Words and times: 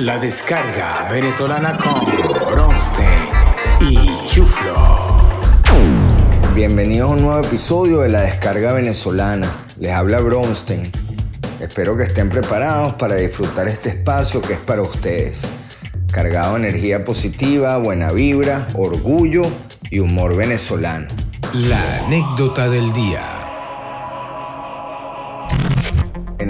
La 0.00 0.18
descarga 0.18 1.06
venezolana 1.10 1.76
con 1.76 2.00
Bronstein 2.50 3.28
y 3.82 4.28
Chuflo. 4.30 5.18
Bienvenidos 6.54 7.10
a 7.10 7.12
un 7.12 7.22
nuevo 7.22 7.46
episodio 7.46 8.00
de 8.00 8.08
La 8.08 8.22
descarga 8.22 8.72
venezolana. 8.72 9.46
Les 9.78 9.92
habla 9.92 10.20
Bronstein. 10.20 10.90
Espero 11.60 11.98
que 11.98 12.04
estén 12.04 12.30
preparados 12.30 12.94
para 12.94 13.16
disfrutar 13.16 13.68
este 13.68 13.90
espacio 13.90 14.40
que 14.40 14.54
es 14.54 14.60
para 14.60 14.80
ustedes. 14.80 15.42
Cargado 16.10 16.54
de 16.54 16.60
energía 16.60 17.04
positiva, 17.04 17.76
buena 17.76 18.10
vibra, 18.10 18.68
orgullo 18.72 19.42
y 19.90 19.98
humor 19.98 20.34
venezolano. 20.34 21.08
La 21.52 22.06
anécdota 22.06 22.70
del 22.70 22.90
día. 22.94 23.39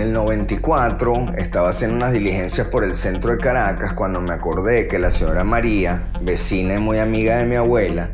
En 0.01 0.07
el 0.07 0.13
94 0.15 1.35
estaba 1.37 1.69
haciendo 1.69 1.95
unas 1.95 2.15
diligencias 2.15 2.69
por 2.69 2.85
el 2.85 2.95
centro 2.95 3.33
de 3.33 3.39
Caracas 3.39 3.93
cuando 3.93 4.23
me 4.23 4.33
acordé 4.33 4.89
que 4.89 4.99
la 4.99 5.11
señora 5.11 5.45
María, 5.45 6.09
vecina 6.23 6.77
y 6.77 6.79
muy 6.79 6.99
amiga 6.99 7.37
de 7.37 7.45
mi 7.45 7.57
abuela, 7.57 8.11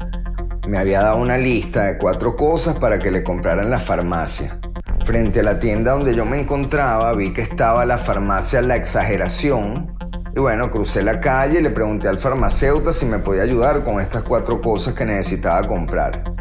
me 0.67 0.79
había 0.79 1.03
dado 1.03 1.19
una 1.19 1.39
lista 1.39 1.85
de 1.85 1.97
cuatro 1.97 2.37
cosas 2.37 2.75
para 2.81 2.99
que 2.99 3.13
le 3.13 3.23
comprara 3.23 3.63
en 3.63 3.71
la 3.71 3.79
farmacia. 3.79 4.59
Frente 5.05 5.39
a 5.39 5.43
la 5.45 5.61
tienda 5.61 5.93
donde 5.93 6.17
yo 6.17 6.25
me 6.25 6.41
encontraba 6.41 7.13
vi 7.13 7.33
que 7.33 7.43
estaba 7.43 7.87
la 7.87 7.99
farmacia 7.99 8.61
La 8.63 8.75
Exageración 8.75 9.97
y 10.35 10.41
bueno, 10.41 10.73
crucé 10.73 11.05
la 11.05 11.21
calle 11.21 11.61
y 11.61 11.63
le 11.63 11.71
pregunté 11.71 12.09
al 12.09 12.19
farmacéutico 12.19 12.93
si 12.93 13.07
me 13.07 13.21
podía 13.21 13.45
ayudar 13.45 13.85
con 13.85 14.01
estas 14.01 14.25
cuatro 14.25 14.61
cosas 14.61 14.95
que 14.95 15.05
necesitaba 15.05 15.65
comprar. 15.69 16.36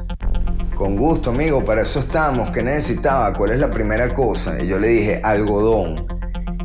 Con 0.76 0.98
gusto, 0.98 1.30
amigo, 1.30 1.64
para 1.64 1.84
eso 1.84 2.00
estamos. 2.00 2.50
¿Qué 2.50 2.62
necesitaba? 2.62 3.34
¿Cuál 3.34 3.52
es 3.52 3.60
la 3.60 3.72
primera 3.72 4.14
cosa? 4.14 4.62
Y 4.62 4.68
yo 4.68 4.78
le 4.78 4.90
dije, 4.90 5.22
algodón. 5.24 6.06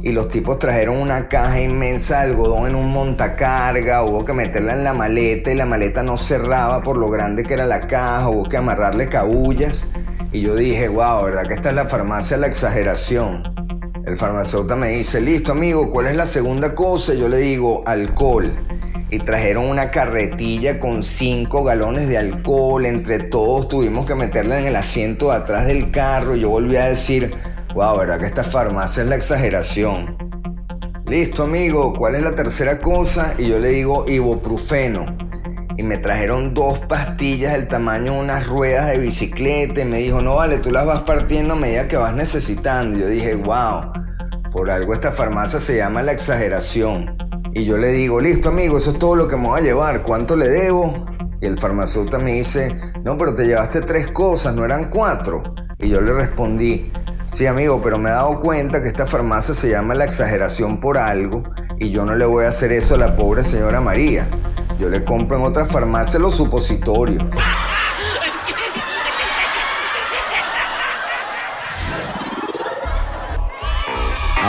Y 0.03 0.11
los 0.11 0.29
tipos 0.29 0.59
trajeron 0.59 0.97
una 0.97 1.29
caja 1.29 1.61
inmensa 1.61 2.17
de 2.17 2.33
algodón 2.33 2.67
en 2.67 2.75
un 2.75 2.93
montacarga. 2.93 4.03
Hubo 4.03 4.25
que 4.25 4.33
meterla 4.33 4.73
en 4.73 4.83
la 4.83 4.95
maleta 4.95 5.53
y 5.53 5.55
la 5.55 5.65
maleta 5.65 6.03
no 6.03 6.17
cerraba 6.17 6.83
por 6.83 6.97
lo 6.97 7.09
grande 7.09 7.45
que 7.45 7.55
era 7.55 7.67
la 7.67 7.87
caja. 7.87 8.29
Hubo 8.29 8.49
que 8.49 8.57
amarrarle 8.57 9.09
cabullas. 9.09 9.87
Y 10.33 10.41
yo 10.41 10.57
dije, 10.57 10.89
wow, 10.89 11.27
¿verdad 11.27 11.47
que 11.47 11.55
esta 11.55 11.69
es 11.69 11.77
la 11.77 11.87
farmacia 11.87 12.37
la 12.37 12.49
exageración? 12.49 13.45
El 14.05 14.17
farmacéutico 14.17 14.77
me 14.77 14.89
dice, 14.89 15.21
listo, 15.21 15.53
amigo, 15.53 15.89
¿cuál 15.89 16.09
es 16.09 16.17
la 16.17 16.27
segunda 16.27 16.75
cosa? 16.75 17.15
Y 17.15 17.21
yo 17.21 17.29
le 17.29 17.37
digo, 17.37 17.85
alcohol 17.87 18.70
y 19.11 19.19
trajeron 19.19 19.69
una 19.69 19.91
carretilla 19.91 20.79
con 20.79 21.03
5 21.03 21.65
galones 21.65 22.09
de 22.09 22.19
alcohol. 22.19 22.87
Entre 22.87 23.19
todos 23.19 23.69
tuvimos 23.69 24.07
que 24.07 24.15
meterla 24.15 24.61
en 24.61 24.67
el 24.67 24.77
asiento 24.77 25.31
de 25.31 25.37
atrás 25.37 25.67
del 25.67 25.91
carro. 25.91 26.37
Y 26.37 26.41
yo 26.41 26.51
volví 26.51 26.77
a 26.77 26.85
decir, 26.85 27.35
wow, 27.75 27.99
¿verdad 27.99 28.21
que 28.21 28.27
esta 28.27 28.45
farmacia 28.45 29.03
es 29.03 29.09
la 29.09 29.17
exageración? 29.17 30.17
Listo, 31.07 31.43
amigo, 31.43 31.93
¿cuál 31.99 32.15
es 32.15 32.23
la 32.23 32.37
tercera 32.37 32.81
cosa? 32.81 33.35
Y 33.37 33.49
yo 33.49 33.59
le 33.59 33.71
digo 33.71 34.09
ibuprofeno. 34.09 35.19
Y 35.77 35.83
me 35.83 35.99
trajeron 35.99 36.55
dos 36.55 36.79
pastillas 36.81 37.55
del 37.55 37.67
tamaño 37.67 38.13
de 38.13 38.21
unas 38.21 38.47
ruedas 38.47 38.87
de 38.91 38.99
bicicleta. 38.99 39.81
Y 39.81 39.87
me 39.87 39.97
dijo, 39.99 40.23
no 40.23 40.37
vale, 40.37 40.59
tú 40.59 40.71
las 40.71 40.87
vas 40.87 41.01
partiendo 41.01 41.55
a 41.55 41.57
medida 41.57 41.89
que 41.89 41.97
vas 41.97 42.15
necesitando. 42.15 42.97
Y 42.97 43.01
yo 43.01 43.09
dije, 43.09 43.35
wow, 43.35 43.93
por 44.53 44.71
algo 44.71 44.95
esta 44.95 45.11
farmacia 45.11 45.59
se 45.59 45.77
llama 45.77 46.05
la 46.05 46.13
exageración. 46.13 47.17
Y 47.53 47.65
yo 47.65 47.77
le 47.77 47.89
digo, 47.89 48.21
listo 48.21 48.51
amigo, 48.51 48.79
eso 48.79 48.93
es 48.93 48.99
todo 48.99 49.17
lo 49.17 49.27
que 49.27 49.37
me 49.37 49.49
voy 49.49 49.61
a 49.61 49.65
llevar, 49.65 50.03
¿cuánto 50.03 50.37
le 50.37 50.49
debo? 50.49 51.07
Y 51.41 51.47
el 51.47 51.59
farmacéutico 51.59 52.19
me 52.19 52.35
dice, 52.35 52.75
no, 53.03 53.17
pero 53.19 53.35
te 53.35 53.47
llevaste 53.47 53.81
tres 53.81 54.09
cosas, 54.09 54.55
no 54.55 54.65
eran 54.65 54.91
cuatro. 54.91 55.43
Y 55.79 55.89
yo 55.89 56.01
le 56.01 56.13
respondí, 56.13 56.93
sí 57.33 57.47
amigo, 57.47 57.81
pero 57.83 57.99
me 57.99 58.11
he 58.11 58.13
dado 58.13 58.39
cuenta 58.41 58.83
que 58.83 58.89
esta 58.89 59.07
farmacia 59.07 59.55
se 59.55 59.71
llama 59.71 59.95
la 59.95 60.05
exageración 60.05 60.81
por 60.81 60.99
algo 60.99 61.43
y 61.79 61.91
yo 61.91 62.05
no 62.05 62.15
le 62.15 62.25
voy 62.25 62.45
a 62.45 62.49
hacer 62.49 62.73
eso 62.73 62.95
a 62.95 62.99
la 62.99 63.17
pobre 63.17 63.43
señora 63.43 63.81
María. 63.81 64.29
Yo 64.79 64.89
le 64.89 65.05
compro 65.05 65.39
en 65.39 65.45
otra 65.45 65.65
farmacia 65.67 66.21
los 66.21 66.35
supositorios. 66.35 67.25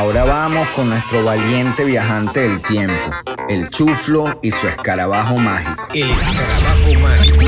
Ahora 0.02 0.24
vamos 0.24 0.68
con 0.70 0.90
nuestro 0.90 1.24
valiente 1.24 1.86
viajante 1.86 2.40
del 2.40 2.60
tiempo, 2.64 2.96
el 3.48 3.70
chuflo 3.70 4.40
y 4.42 4.50
su 4.50 4.68
escarabajo 4.68 5.38
mágico. 5.38 5.88
El 5.94 6.10
escarabajo 6.10 6.94
mágico. 7.00 7.46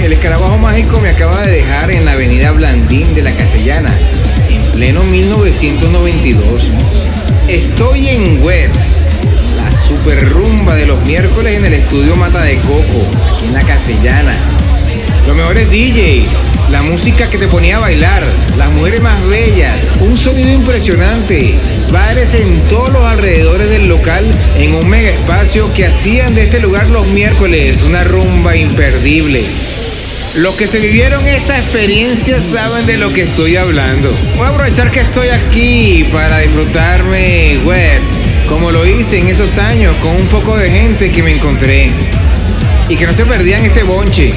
El 0.00 0.12
escarabajo 0.12 0.58
mágico 0.58 1.00
me 1.00 1.08
acaba 1.08 1.42
de 1.42 1.50
dejar 1.54 1.90
en 1.90 2.04
la 2.04 2.12
avenida 2.12 2.52
Blandín 2.52 3.12
de 3.16 3.22
la 3.22 3.32
Castellana, 3.32 3.92
en 4.48 4.62
pleno 4.70 5.02
1992. 5.02 6.62
Estoy 7.48 8.10
en 8.10 8.44
West, 8.44 8.76
rumba 10.16 10.74
de 10.74 10.86
los 10.86 11.00
miércoles 11.04 11.56
en 11.56 11.64
el 11.64 11.74
estudio 11.74 12.16
Mata 12.16 12.42
de 12.42 12.56
Coco, 12.56 13.06
en 13.44 13.52
la 13.52 13.62
Castellana. 13.62 14.36
Los 15.26 15.36
mejores 15.36 15.68
DJs, 15.70 16.70
la 16.70 16.82
música 16.82 17.28
que 17.28 17.38
te 17.38 17.48
ponía 17.48 17.76
a 17.76 17.80
bailar, 17.80 18.24
las 18.56 18.70
mujeres 18.72 19.02
más 19.02 19.26
bellas, 19.28 19.74
un 20.00 20.16
sonido 20.16 20.50
impresionante, 20.50 21.54
bares 21.92 22.34
en 22.34 22.60
todos 22.68 22.90
los 22.90 23.04
alrededores 23.04 23.68
del 23.68 23.88
local 23.88 24.24
en 24.56 24.74
un 24.74 24.88
mega 24.88 25.10
espacio 25.10 25.70
que 25.74 25.86
hacían 25.86 26.34
de 26.34 26.44
este 26.44 26.60
lugar 26.60 26.88
los 26.88 27.06
miércoles 27.08 27.82
una 27.82 28.04
rumba 28.04 28.56
imperdible. 28.56 29.44
Los 30.36 30.54
que 30.54 30.66
se 30.66 30.78
vivieron 30.78 31.26
esta 31.26 31.58
experiencia 31.58 32.40
saben 32.42 32.86
de 32.86 32.96
lo 32.96 33.12
que 33.12 33.22
estoy 33.22 33.56
hablando. 33.56 34.14
Voy 34.36 34.46
a 34.46 34.50
aprovechar 34.50 34.90
que 34.90 35.00
estoy 35.00 35.28
aquí 35.28 36.04
para 36.12 36.38
disfrutarme 36.38 37.58
West, 37.64 38.27
como 38.48 38.70
lo 38.70 38.86
hice 38.86 39.18
en 39.18 39.28
esos 39.28 39.58
años 39.58 39.96
con 39.98 40.12
un 40.12 40.26
poco 40.28 40.56
de 40.56 40.70
gente 40.70 41.10
que 41.10 41.22
me 41.22 41.32
encontré. 41.32 41.90
Y 42.88 42.96
que 42.96 43.06
no 43.06 43.14
se 43.14 43.24
perdían 43.26 43.64
este 43.64 43.82
bonche. 43.82 44.32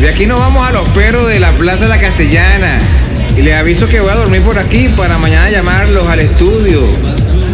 De 0.00 0.08
aquí 0.08 0.26
nos 0.26 0.38
vamos 0.38 0.66
a 0.66 0.72
los 0.72 0.88
perros 0.90 1.26
de 1.28 1.40
la 1.40 1.52
Plaza 1.52 1.84
de 1.84 1.88
la 1.88 2.00
Castellana. 2.00 2.78
Y 3.36 3.42
les 3.42 3.56
aviso 3.56 3.88
que 3.88 4.00
voy 4.00 4.10
a 4.10 4.16
dormir 4.16 4.42
por 4.42 4.58
aquí 4.58 4.88
para 4.88 5.16
mañana 5.16 5.50
llamarlos 5.50 6.06
al 6.06 6.20
estudio 6.20 6.82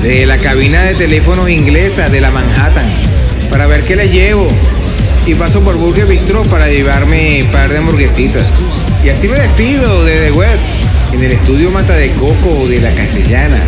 de 0.02 0.26
la 0.26 0.36
cabina 0.38 0.82
de 0.82 0.94
teléfonos 0.94 1.48
inglesa 1.48 2.08
de 2.08 2.20
la 2.20 2.30
Manhattan 2.30 2.86
para 3.50 3.66
ver 3.66 3.82
qué 3.84 3.94
les 3.96 4.10
llevo. 4.10 4.48
Y 5.26 5.34
paso 5.34 5.60
por 5.60 5.76
Burger 5.76 6.06
Bistro 6.06 6.42
para 6.44 6.68
llevarme 6.68 7.42
un 7.44 7.50
par 7.50 7.68
de 7.68 7.78
hamburguesitas. 7.78 8.46
Y 9.04 9.10
así 9.10 9.28
me 9.28 9.38
despido 9.38 10.04
de 10.04 10.30
The 10.30 10.32
West 10.32 10.64
en 11.12 11.24
el 11.24 11.32
estudio 11.32 11.70
Mata 11.70 11.94
de 11.94 12.10
Coco 12.12 12.66
de 12.66 12.80
la 12.80 12.90
Castellana, 12.90 13.60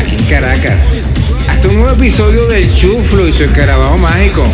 aquí 0.00 0.16
en 0.16 0.24
Caracas. 0.26 1.05
Hasta 1.48 1.68
un 1.68 1.76
nuevo 1.76 1.90
episodio 1.90 2.46
del 2.48 2.74
Chuflo 2.74 3.28
y 3.28 3.32
su 3.32 3.44
escarabajo 3.44 3.96
mágico. 3.98 4.44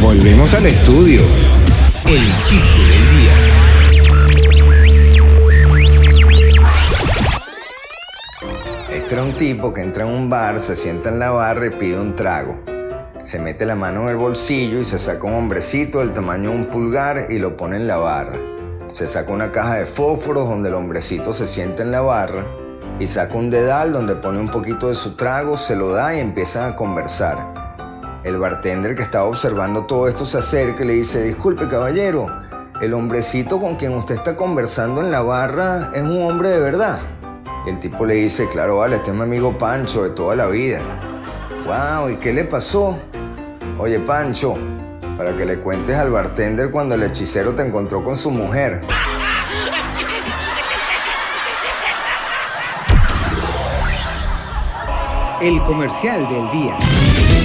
Volvemos 0.00 0.52
al 0.54 0.66
estudio. 0.66 1.22
El 2.06 2.22
chiste 2.46 2.78
del 2.78 3.10
día. 3.16 3.34
Este 8.92 9.14
era 9.14 9.22
un 9.22 9.32
tipo 9.36 9.72
que 9.72 9.80
entra 9.80 10.04
en 10.04 10.10
un 10.10 10.28
bar, 10.28 10.60
se 10.60 10.76
sienta 10.76 11.08
en 11.08 11.18
la 11.18 11.30
barra 11.30 11.66
y 11.66 11.70
pide 11.70 11.98
un 11.98 12.14
trago. 12.14 12.60
Se 13.24 13.38
mete 13.38 13.64
la 13.64 13.74
mano 13.74 14.02
en 14.02 14.08
el 14.08 14.16
bolsillo 14.16 14.78
y 14.80 14.84
se 14.84 14.98
saca 14.98 15.26
un 15.26 15.34
hombrecito 15.34 16.00
del 16.00 16.12
tamaño 16.12 16.50
de 16.50 16.56
un 16.56 16.66
pulgar 16.66 17.26
y 17.30 17.38
lo 17.38 17.56
pone 17.56 17.76
en 17.76 17.86
la 17.86 17.96
barra. 17.96 18.38
Se 18.92 19.06
saca 19.06 19.32
una 19.32 19.50
caja 19.50 19.76
de 19.76 19.86
fósforos 19.86 20.48
donde 20.48 20.68
el 20.68 20.74
hombrecito 20.74 21.32
se 21.32 21.48
sienta 21.48 21.82
en 21.82 21.90
la 21.90 22.02
barra 22.02 22.44
y 22.98 23.06
saca 23.06 23.34
un 23.34 23.50
dedal 23.50 23.92
donde 23.92 24.14
pone 24.14 24.38
un 24.38 24.48
poquito 24.48 24.88
de 24.88 24.94
su 24.94 25.16
trago, 25.16 25.56
se 25.56 25.76
lo 25.76 25.92
da 25.92 26.14
y 26.14 26.20
empiezan 26.20 26.72
a 26.72 26.76
conversar. 26.76 27.62
El 28.24 28.38
bartender 28.38 28.94
que 28.94 29.02
estaba 29.02 29.24
observando 29.24 29.86
todo 29.86 30.08
esto 30.08 30.24
se 30.24 30.38
acerca 30.38 30.84
y 30.84 30.86
le 30.86 30.92
dice, 30.94 31.22
disculpe 31.22 31.68
caballero, 31.68 32.28
el 32.80 32.94
hombrecito 32.94 33.60
con 33.60 33.76
quien 33.76 33.94
usted 33.94 34.16
está 34.16 34.36
conversando 34.36 35.00
en 35.00 35.10
la 35.10 35.22
barra 35.22 35.90
es 35.94 36.02
un 36.02 36.22
hombre 36.22 36.48
de 36.48 36.60
verdad. 36.60 37.00
El 37.66 37.78
tipo 37.78 38.06
le 38.06 38.14
dice, 38.14 38.48
claro, 38.48 38.78
vale, 38.78 38.96
este 38.96 39.10
es 39.10 39.16
mi 39.16 39.22
amigo 39.22 39.56
Pancho 39.56 40.02
de 40.02 40.10
toda 40.10 40.34
la 40.34 40.46
vida. 40.46 40.80
Wow, 41.64 42.10
¿y 42.10 42.16
qué 42.16 42.32
le 42.32 42.44
pasó? 42.44 42.98
Oye, 43.78 44.00
Pancho, 44.00 44.56
para 45.16 45.36
que 45.36 45.46
le 45.46 45.60
cuentes 45.60 45.96
al 45.96 46.10
bartender 46.10 46.70
cuando 46.72 46.96
el 46.96 47.04
hechicero 47.04 47.54
te 47.54 47.62
encontró 47.62 48.02
con 48.02 48.16
su 48.16 48.32
mujer. 48.32 48.82
El 55.42 55.60
comercial 55.64 56.28
del 56.28 56.48
día. 56.52 56.76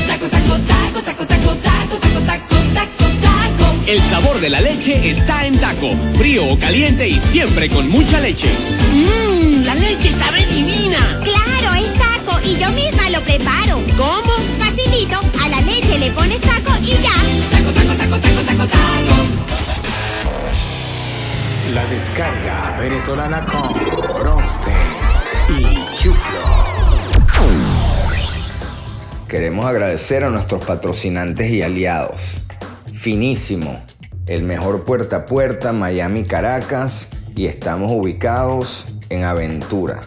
Taco, 0.05 0.29
taco, 0.29 0.53
taco, 0.67 1.01
taco, 1.01 1.25
taco, 1.25 1.55
taco, 1.55 1.97
taco, 1.97 2.19
taco, 2.27 2.55
taco, 2.71 3.05
taco. 3.23 3.75
El 3.87 3.99
sabor 4.11 4.39
de 4.39 4.49
la 4.51 4.61
leche 4.61 5.09
está 5.09 5.47
en 5.47 5.59
taco, 5.59 5.89
frío 6.15 6.45
o 6.45 6.59
caliente 6.59 7.09
y 7.09 7.19
siempre 7.31 7.67
con 7.67 7.89
mucha 7.89 8.19
leche. 8.19 8.49
Mmm, 8.93 9.65
la 9.65 9.73
leche 9.73 10.13
sabe 10.13 10.45
divina. 10.45 11.21
Claro, 11.23 11.73
es 11.73 11.91
taco 11.97 12.39
y 12.43 12.55
yo 12.57 12.69
misma 12.69 13.09
lo 13.09 13.19
preparo. 13.21 13.81
¿Cómo? 13.97 14.33
Facilito, 14.59 15.19
a 15.43 15.47
la 15.49 15.61
leche 15.61 15.97
le 15.97 16.11
pones 16.11 16.39
taco 16.41 16.77
y 16.79 16.91
ya. 17.01 17.15
Taco, 17.49 17.71
taco, 17.73 17.95
taco, 17.97 18.19
taco, 18.19 18.41
taco, 18.45 18.67
taco. 18.67 18.77
descarga 21.89 22.75
venezolana 22.77 23.43
con 23.45 23.69
Bronstein 24.19 24.75
y 25.57 25.97
Chuflo. 25.97 26.36
Queremos 29.37 29.67
agradecer 29.67 30.23
a 30.23 30.31
nuestros 30.31 30.65
patrocinantes 30.65 31.51
y 31.51 31.61
aliados. 31.61 32.39
Finísimo, 32.91 33.79
el 34.25 34.41
mejor 34.41 34.83
puerta 34.83 35.17
a 35.17 35.27
puerta 35.27 35.73
Miami 35.73 36.23
Caracas 36.23 37.09
y 37.35 37.45
estamos 37.45 37.91
ubicados 37.91 38.87
en 39.09 39.25
Aventura. 39.25 40.01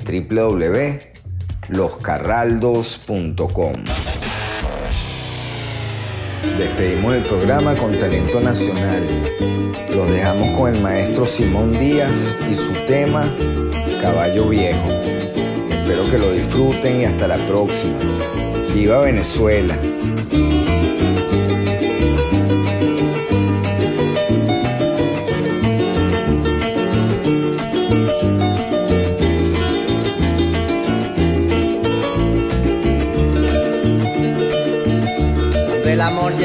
www.loscarraldos.com. 1.71 3.73
Despedimos 6.59 7.15
el 7.15 7.23
programa 7.23 7.75
con 7.77 7.97
talento 7.99 8.41
nacional. 8.41 9.07
Los 9.95 10.11
dejamos 10.11 10.59
con 10.59 10.75
el 10.75 10.83
maestro 10.83 11.25
Simón 11.25 11.71
Díaz 11.79 12.35
y 12.51 12.55
su 12.55 12.73
tema 12.87 13.25
Caballo 14.03 14.49
Viejo. 14.49 14.89
Espero 15.71 16.11
que 16.11 16.19
lo 16.19 16.33
disfruten 16.33 17.03
y 17.03 17.05
hasta 17.05 17.29
la 17.29 17.37
próxima. 17.37 17.99
Viva 18.75 18.99
Venezuela. 19.01 19.79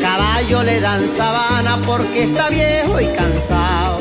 Caballo 0.00 0.62
le 0.62 0.80
dan 0.80 1.08
sabana 1.16 1.80
porque 1.84 2.24
está 2.24 2.48
viejo 2.48 3.00
y 3.00 3.06
cansado, 3.08 3.98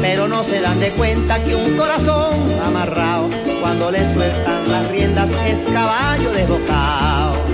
pero 0.00 0.28
no 0.28 0.44
se 0.44 0.60
dan 0.60 0.80
de 0.80 0.90
cuenta 0.90 1.42
que 1.42 1.54
un 1.54 1.76
corazón 1.76 2.60
amarrado, 2.64 3.30
cuando 3.60 3.90
le 3.90 4.12
sueltan 4.12 4.68
las 4.68 4.88
riendas 4.90 5.30
es 5.46 5.62
caballo 5.70 6.32
desbocado. 6.32 7.46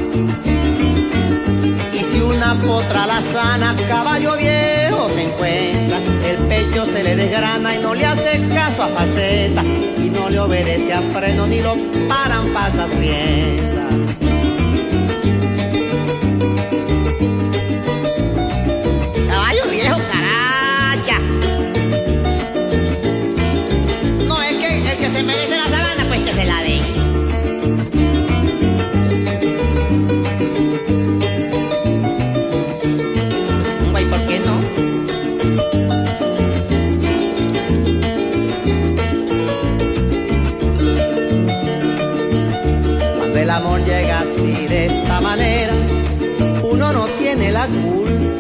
Y 1.93 1.99
si 1.99 2.21
una 2.21 2.55
potra 2.55 3.07
la 3.07 3.21
sana, 3.21 3.77
caballo 3.89 4.37
viejo 4.37 5.09
se 5.11 5.23
encuentra, 5.23 5.99
el 6.31 6.37
pecho 6.49 6.87
se 6.87 7.03
le 7.03 7.17
desgrana 7.17 7.75
y 7.75 7.79
no 7.79 7.95
le 7.95 8.07
hace 8.07 8.49
caso 8.49 8.83
a 8.83 8.89
faceta, 8.89 9.63
y 9.99 10.11
no 10.11 10.29
le 10.31 10.41
obedece 10.41 10.93
a 10.93 11.01
freno 11.01 11.47
ni 11.47 11.61
lo 11.61 11.75
paran 12.09 12.47
pasas 12.53 12.91
riendas. 12.97 14.12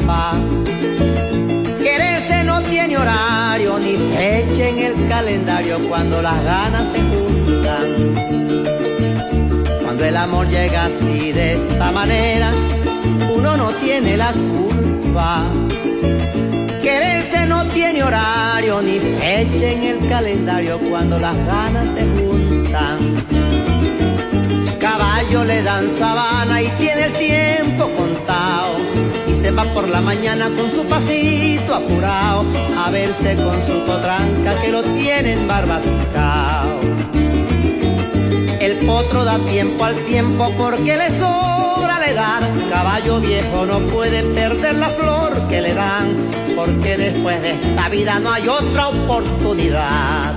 Culpa. 0.02 0.32
Quererse 1.82 2.44
no 2.44 2.62
tiene 2.62 2.96
horario 2.96 3.78
ni 3.78 3.96
fecha 3.96 4.68
en 4.68 4.78
el 4.78 5.08
calendario 5.08 5.78
cuando 5.88 6.22
las 6.22 6.44
ganas 6.44 6.82
se 6.92 7.00
juntan. 7.00 7.86
Cuando 9.82 10.04
el 10.04 10.16
amor 10.16 10.46
llega 10.48 10.84
así 10.86 11.32
de 11.32 11.54
esta 11.54 11.90
manera, 11.92 12.50
uno 13.34 13.56
no 13.56 13.68
tiene 13.72 14.16
la 14.16 14.32
culpa. 14.32 15.50
Quererse 16.82 17.46
no 17.46 17.64
tiene 17.66 18.02
horario 18.02 18.82
ni 18.82 18.98
fecha 18.98 19.70
en 19.70 19.82
el 19.82 20.08
calendario 20.08 20.78
cuando 20.78 21.18
las 21.18 21.36
ganas 21.46 21.88
se 21.94 22.06
juntan. 22.16 22.98
Caballo 24.80 25.44
le 25.44 25.62
dan 25.62 25.88
sabana 25.98 26.60
y 26.60 26.68
tiene 26.78 27.04
el 27.04 27.12
tiempo 27.12 27.84
contado. 27.96 28.11
Se 29.42 29.50
va 29.50 29.64
por 29.74 29.88
la 29.88 30.00
mañana 30.00 30.48
con 30.56 30.70
su 30.70 30.84
pasito 30.84 31.74
apurado 31.74 32.44
a 32.78 32.90
verse 32.92 33.34
con 33.34 33.66
su 33.66 33.80
potranca 33.84 34.54
que 34.62 34.70
lo 34.70 34.84
tienen 34.84 35.48
barbascao. 35.48 36.80
El 38.60 38.86
potro 38.86 39.24
da 39.24 39.40
tiempo 39.40 39.84
al 39.84 39.96
tiempo 40.04 40.48
porque 40.56 40.96
le 40.96 41.10
sobra 41.10 41.98
la 41.98 42.08
edad. 42.08 42.48
Caballo 42.70 43.18
viejo 43.18 43.66
no 43.66 43.80
puede 43.80 44.22
perder 44.22 44.76
la 44.76 44.88
flor 44.90 45.48
que 45.48 45.60
le 45.60 45.74
dan 45.74 46.28
porque 46.54 46.96
después 46.96 47.42
de 47.42 47.50
esta 47.50 47.88
vida 47.88 48.20
no 48.20 48.30
hay 48.32 48.46
otra 48.46 48.88
oportunidad. 48.88 50.36